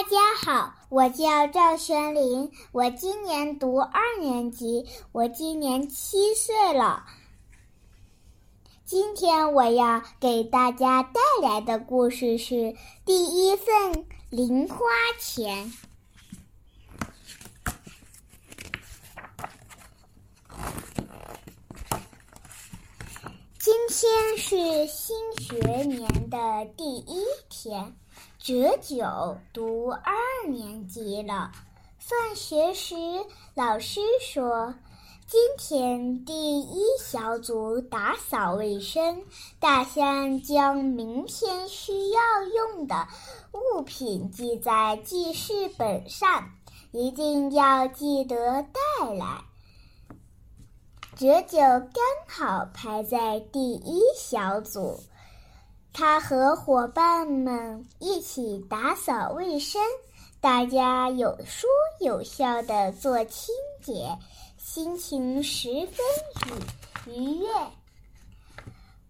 [0.00, 7.04] 大家好，我叫赵玄林，我今年读二年级，我今年七岁了。
[8.86, 12.54] 今天我要给大家带来的故事是
[13.04, 14.86] 《第一份零花
[15.20, 15.70] 钱》。
[23.58, 27.99] 今天是新学年的第一天。
[28.50, 30.12] 哲九读二
[30.48, 31.52] 年级了。
[31.98, 32.96] 放学时，
[33.54, 34.74] 老师说
[35.24, 39.22] ：“今天第一小组打扫卫生，
[39.60, 43.06] 大家将明天需要用的
[43.52, 46.50] 物品记在记事本上，
[46.90, 48.64] 一定要记得
[48.98, 49.44] 带来。”
[51.14, 54.98] 哲九刚好排在第一小组。
[55.92, 59.82] 他和伙伴们一起打扫卫生，
[60.40, 61.68] 大家有说
[62.00, 64.16] 有笑的做清洁，
[64.56, 65.96] 心情十分
[67.06, 67.46] 愉愉悦。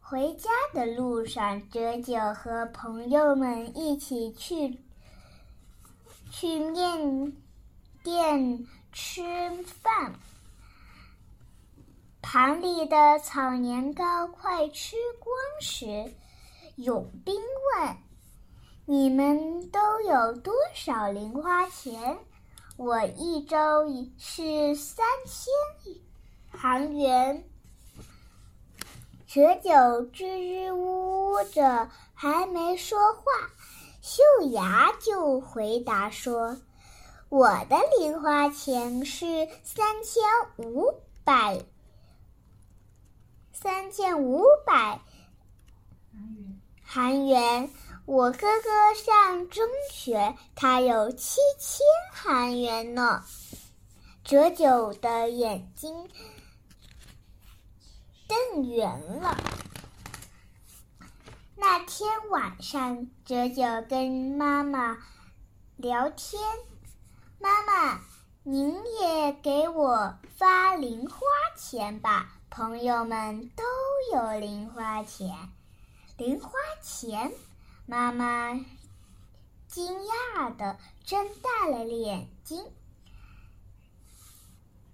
[0.00, 4.76] 回家的路上，哲九和朋友们一起去
[6.32, 7.32] 去面
[8.02, 9.22] 店吃
[9.82, 10.14] 饭，
[12.20, 16.12] 盘里的炒年糕快吃光时。
[16.82, 17.96] 永兵问
[18.86, 22.18] ：“你们都有多少零花钱？”
[22.78, 23.58] 我一周
[24.16, 25.52] 是三千
[26.50, 27.44] 韩元。
[29.26, 33.22] 哲九支支吾吾着，还没说话，
[34.00, 36.56] 秀牙就回答说
[37.28, 40.22] ：“我的零花钱是三千
[40.56, 41.62] 五百，
[43.52, 45.02] 三千五百。”
[46.92, 47.70] 韩元，
[48.04, 53.22] 我哥哥上中学，他有七千韩元呢。
[54.24, 56.10] 哲九的眼睛
[58.26, 59.36] 瞪圆了。
[61.54, 64.98] 那天晚上，哲九跟妈妈
[65.76, 66.42] 聊天
[67.38, 68.00] ：“妈妈，
[68.42, 71.20] 您也给我发零花
[71.56, 73.62] 钱吧，朋友们都
[74.12, 75.30] 有零花钱。”
[76.20, 76.50] 零花
[76.82, 77.32] 钱，
[77.86, 78.52] 妈妈
[79.66, 79.86] 惊
[80.36, 82.62] 讶的睁大了眼睛。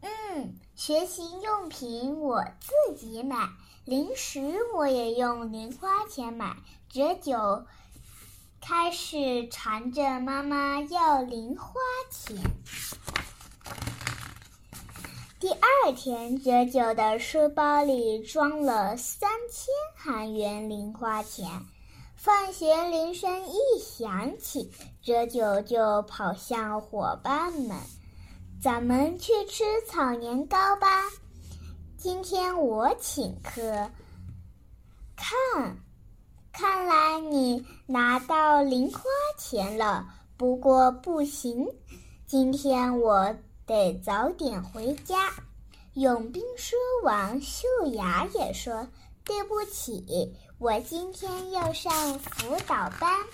[0.03, 3.49] 嗯，学习用品我自己买，
[3.85, 4.41] 零食
[4.73, 6.59] 我也用零花钱买。
[6.89, 7.67] 哲九
[8.61, 11.73] 开始缠着妈妈要零花
[12.09, 12.37] 钱。
[15.47, 21.49] 第二天，哲九的书包里装了三千韩元零花钱。
[22.17, 27.77] 放学铃声一响起，哲九就跑向伙伴们
[28.61, 30.89] ：“咱们去吃炒年糕吧！
[31.97, 33.89] 今天我请客。”
[35.15, 35.77] 看，
[36.51, 39.01] 看来你拿到零花
[39.39, 40.09] 钱了。
[40.37, 41.69] 不过不行，
[42.27, 43.33] 今天我。
[43.67, 45.35] 得早点回家。
[45.95, 48.89] 永兵说完，秀雅也说
[49.25, 53.25] ：“对不起，我今天要上辅导班。”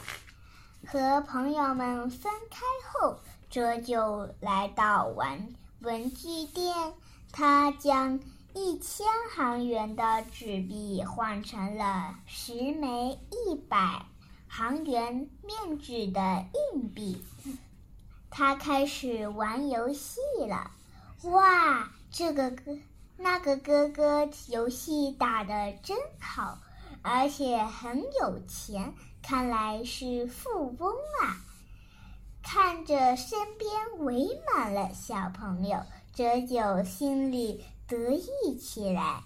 [0.89, 5.49] 和朋友们分开后，这就来到玩
[5.81, 6.95] 文具店。
[7.31, 8.21] 他将
[8.55, 14.07] 一千韩元的纸币换成了十枚一百
[14.47, 17.25] 韩元面值的硬币。
[18.35, 20.71] 他开始玩游戏了，
[21.25, 21.93] 哇！
[22.11, 22.79] 这个哥，
[23.19, 26.59] 那个哥哥游戏打得真好，
[27.03, 31.45] 而且很有钱，看来是富翁啊！
[32.43, 35.83] 看着身边围满了小朋友，
[36.15, 39.25] 哲九心里得意起来。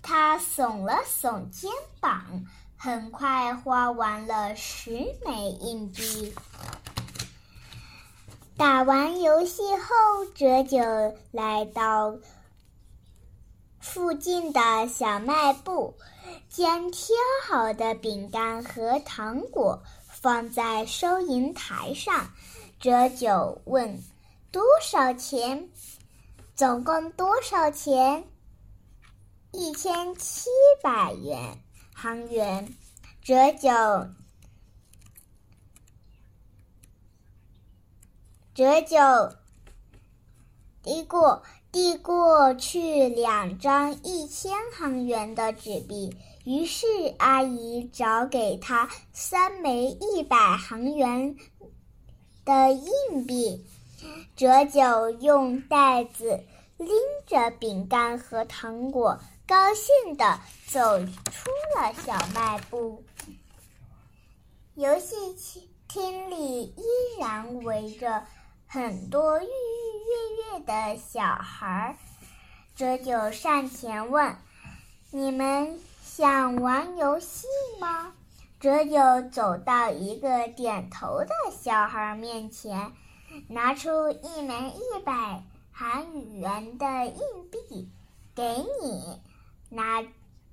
[0.00, 1.70] 他耸了耸肩
[2.00, 2.46] 膀。
[2.82, 4.90] 很快花完了十
[5.26, 6.34] 枚硬币。
[8.60, 10.78] 打完游戏后，哲九
[11.30, 12.14] 来到
[13.80, 15.94] 附近的小卖部，
[16.50, 17.16] 将挑
[17.48, 22.28] 好的饼干和糖果放在收银台上。
[22.78, 23.98] 哲九问
[24.52, 25.70] ：“多少钱？
[26.54, 28.22] 总共多少钱？”
[29.52, 30.50] 一千七
[30.82, 31.56] 百元。
[31.94, 32.76] 汤圆，
[33.22, 33.70] 折九，
[38.60, 38.98] 折九，
[40.82, 41.42] 递过
[41.72, 46.14] 递过去两张一千韩元的纸币，
[46.44, 46.86] 于是
[47.16, 51.36] 阿姨找给他三枚一百行元
[52.44, 53.64] 的硬币。
[54.36, 56.44] 折九用袋子
[56.76, 56.88] 拎
[57.26, 63.02] 着饼干和糖果，高兴地走出了小卖部。
[64.74, 65.16] 游戏
[65.88, 66.82] 厅里依
[67.18, 68.26] 然围着
[68.72, 71.96] 很多跃跃跃跃的小孩儿。
[72.76, 74.36] 折九上前问
[75.10, 77.48] ：“你们想玩游戏
[77.80, 78.12] 吗？”
[78.60, 82.92] 折九走到一个点头的小孩面前。
[83.48, 85.42] 拿出一枚一百
[85.72, 87.20] 韩元的硬
[87.50, 87.90] 币，
[88.36, 89.20] 给你，
[89.68, 90.04] 拿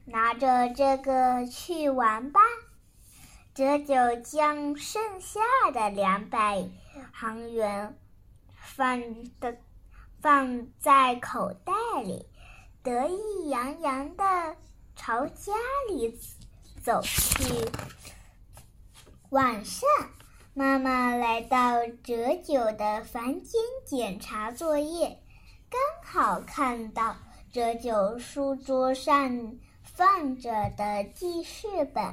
[0.06, 2.40] 拿着这个去玩吧。
[3.54, 5.40] 折九将剩下
[5.72, 6.68] 的两百
[7.12, 7.98] 韩元
[8.78, 9.02] 放
[9.40, 9.58] 的
[10.22, 12.28] 放在口袋里，
[12.84, 14.24] 得意洋洋的
[14.96, 15.52] 朝家
[15.90, 16.16] 里
[16.84, 17.44] 走去。
[19.32, 19.90] 晚上。
[20.54, 25.22] 妈妈来到折九的房间检查作业，
[25.70, 27.16] 刚好看到
[27.52, 32.04] 折九书桌上放着的记事本。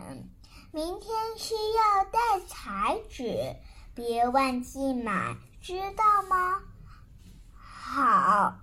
[0.73, 3.57] 明天需要带彩纸，
[3.95, 5.35] 别忘记买，
[5.65, 6.61] 知道吗？
[7.57, 8.59] 好。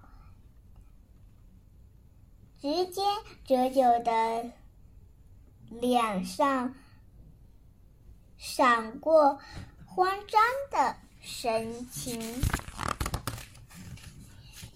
[2.59, 3.03] 只见
[3.44, 4.51] 折九的
[5.71, 6.75] 脸上
[8.38, 9.39] 闪过。
[9.83, 12.21] 慌张的神情。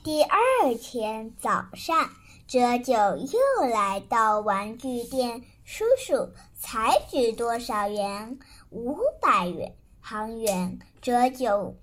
[0.03, 0.39] 第二
[0.81, 2.09] 天早上，
[2.47, 5.43] 折九又来到玩具店。
[5.63, 8.39] 叔叔，彩纸多少元？
[8.71, 10.79] 五百元，行元。
[11.01, 11.77] 折九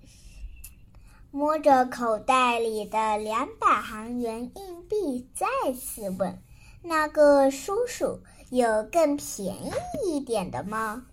[1.35, 6.39] 摸着口袋里的两百行元硬币，再次问
[6.83, 8.19] ：“那个叔叔，
[8.51, 9.71] 有更便宜
[10.05, 11.07] 一点的吗？”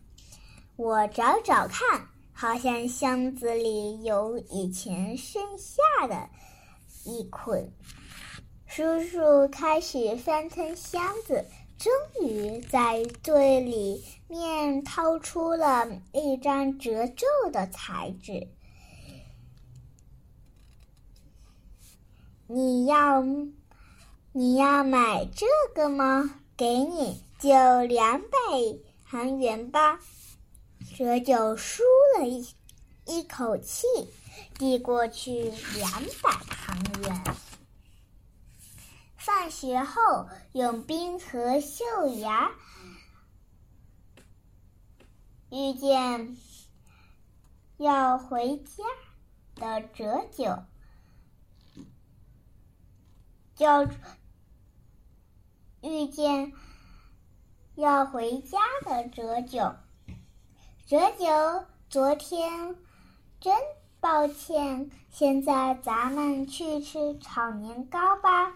[0.76, 6.28] 我找找看，好像箱子里有以前剩下的
[7.06, 7.73] 一捆。
[8.66, 11.46] 叔叔开始翻腾箱子，
[11.78, 11.90] 终
[12.23, 18.49] 于在最里面掏出了一张褶皱的彩纸。
[22.52, 23.23] 你要
[24.32, 26.35] 你要买这个吗？
[26.56, 27.49] 给你，就
[27.82, 28.29] 两百
[29.05, 30.00] 韩元吧。
[30.97, 31.85] 折九舒
[32.19, 32.49] 了一
[33.06, 33.87] 一口气，
[34.58, 37.23] 递过去两百韩元。
[39.17, 41.85] 放学后，永斌和秀
[42.17, 42.50] 雅
[45.50, 46.37] 遇见
[47.76, 48.82] 要回家
[49.55, 50.64] 的折九，
[53.60, 53.84] 叫
[55.82, 56.54] 遇见
[57.74, 59.74] 要回家的折九。
[60.86, 62.74] 折九，昨天
[63.38, 63.54] 真
[64.00, 64.90] 抱歉。
[65.10, 68.54] 现在咱们去吃炒年糕吧。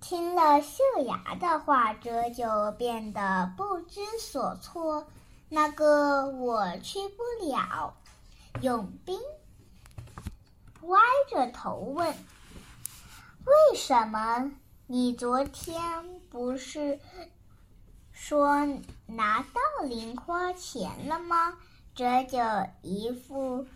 [0.00, 5.06] 听了秀雅的话，折九变得不知所措。
[5.50, 7.94] 那个我去不了。
[8.62, 9.20] 永斌
[10.84, 12.16] 歪着头问
[13.44, 14.52] ：“为什么？
[14.86, 17.00] 你昨天不是？”
[18.12, 18.66] 说
[19.06, 21.58] 拿到零花钱了吗？
[21.94, 22.38] 这就
[22.82, 23.66] 一副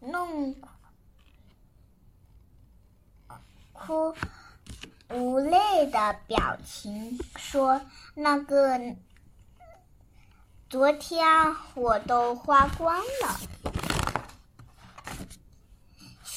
[0.00, 0.54] 弄
[3.72, 4.14] 哭
[5.10, 7.82] 无泪的表情说
[8.14, 8.78] ：“那个
[10.70, 11.26] 昨天
[11.74, 13.40] 我都花光了，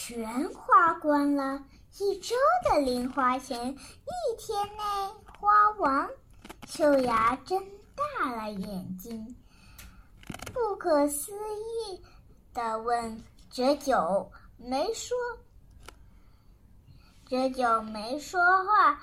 [0.07, 1.65] 全花光了。”
[1.97, 4.83] 一周的零花钱，一天内
[5.39, 6.07] 花完。
[6.67, 7.59] 秀雅睁
[7.95, 9.35] 大了眼睛，
[10.53, 12.03] 不可思议
[12.53, 15.17] 的问：“折九没说。”
[17.25, 19.00] 折九没说话，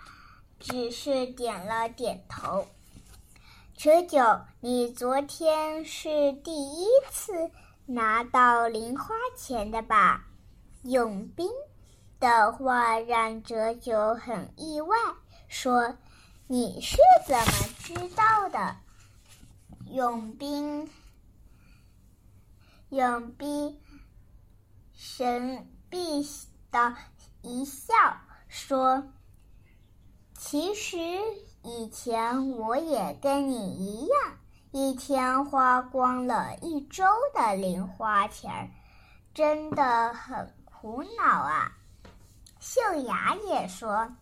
[0.60, 2.64] 只是点了点头。
[3.76, 4.22] 折九，
[4.60, 7.50] 你昨天是第一次
[7.86, 10.28] 拿到零花钱的吧？
[10.82, 11.48] 永斌。
[12.22, 14.96] 的话让折九很意外，
[15.48, 15.96] 说
[16.46, 18.76] ：“你是怎么知道的？”
[19.90, 20.88] 永斌，
[22.90, 23.80] 永斌
[24.94, 26.24] 神秘
[26.70, 26.94] 的
[27.42, 27.92] 一笑，
[28.46, 29.12] 说
[30.38, 30.96] ：“其实
[31.64, 34.38] 以前我也跟你一样，
[34.70, 38.70] 一天花光了一周的零花钱，
[39.34, 41.72] 真的很苦恼啊。”
[42.58, 44.12] 秀雅也说：“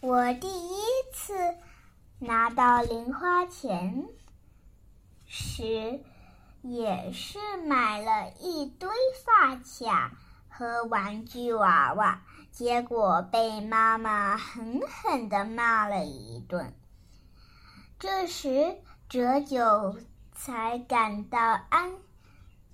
[0.00, 0.80] 我第一
[1.12, 1.34] 次
[2.20, 4.08] 拿到零花钱
[5.26, 6.00] 时，
[6.62, 8.88] 也是买了一堆
[9.24, 10.12] 发卡
[10.48, 12.22] 和玩具娃娃，
[12.52, 16.72] 结果被妈妈狠狠的骂了一顿。
[17.98, 18.76] 这时，
[19.08, 19.98] 哲九
[20.32, 21.38] 才感到
[21.70, 21.92] 安，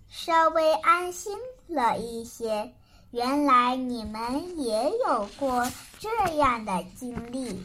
[0.08, 2.74] 稍微安心了一些。”
[3.10, 5.66] 原来你们也有过
[5.98, 7.64] 这样的经历。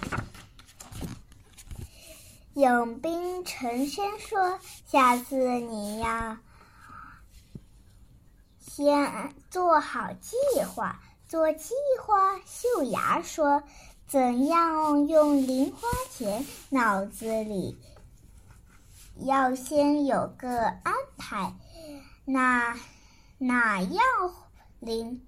[2.53, 6.37] 永兵陈生说：“下次你要
[8.59, 13.63] 先做好计划。”做计划，秀牙说
[14.07, 16.45] ：“怎样用零花钱？
[16.69, 17.75] 脑子里
[19.17, 21.55] 要先有个安排。
[22.23, 22.77] 那
[23.39, 24.03] 哪样
[24.79, 25.21] 零？”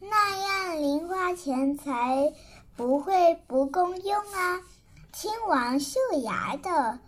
[0.00, 2.32] 那样零花钱才
[2.76, 4.60] 不会不够用啊！
[5.12, 6.98] 听完秀牙的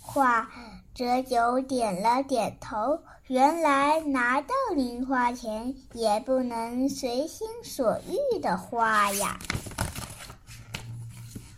[0.00, 0.50] 话，
[0.94, 3.00] 哲九点了点头。
[3.28, 9.38] 原来拿到零花钱也不能随心所欲的花呀。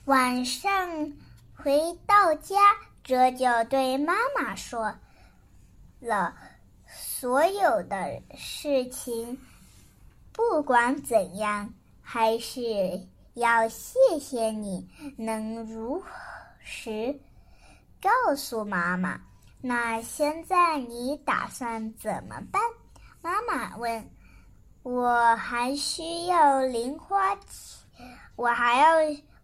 [0.04, 1.12] 晚上
[1.56, 2.56] 回到家，
[3.04, 4.94] 哲九对妈妈说
[6.00, 6.34] 了
[6.86, 9.38] 所有的事情。
[10.32, 12.60] 不管怎样，还是
[13.34, 16.02] 要谢谢你能如
[16.60, 17.20] 实
[18.00, 19.20] 告诉妈妈。
[19.60, 22.60] 那现在你打算怎么办？
[23.20, 24.10] 妈妈问。
[24.82, 27.46] 我还需要零花钱，
[28.34, 28.96] 我还要，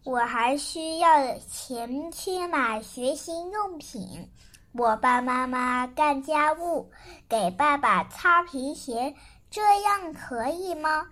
[0.02, 4.32] 我还需要钱去买学习用品。
[4.72, 6.90] 我帮妈妈干家务，
[7.28, 9.14] 给爸爸擦皮鞋。
[9.56, 11.06] 这样可以吗？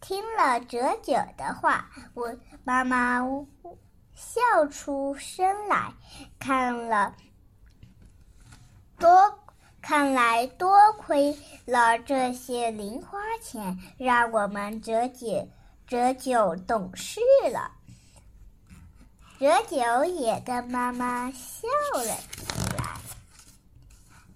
[0.00, 2.34] 听了哲九的话，我
[2.64, 3.20] 妈妈
[4.14, 5.92] 笑出声来。
[6.38, 7.14] 看了，
[8.98, 9.38] 多
[9.82, 15.46] 看来多亏了这些零花钱，让我们哲九
[15.86, 17.20] 哲九懂事
[17.52, 17.72] 了。
[19.38, 21.68] 哲九也跟妈妈笑
[21.98, 22.16] 了。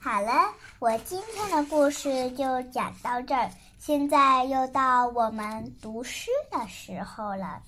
[0.07, 0.55] 好了。
[0.79, 7.61] 我今天的故事就讲到这儿，现在又到我们读诗的时候了。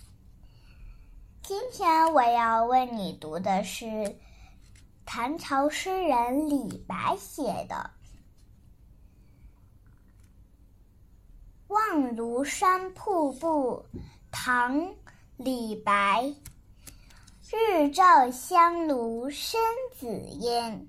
[1.42, 4.16] 今天我要为你读的是
[5.04, 7.90] 唐朝诗人李白写的
[11.75, 13.85] 《望庐山瀑布》。
[14.30, 14.76] 唐·
[15.38, 16.33] 李白，
[17.50, 19.61] 日照香炉生
[19.99, 20.07] 紫
[20.38, 20.88] 烟。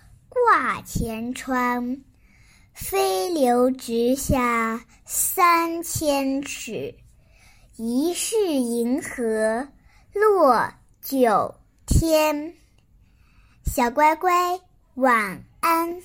[0.31, 2.05] 挂前川，
[2.73, 6.95] 飞流直下三千尺，
[7.75, 9.67] 疑是银河
[10.13, 12.53] 落九天。
[13.65, 14.61] 小乖乖，
[14.95, 16.01] 晚安。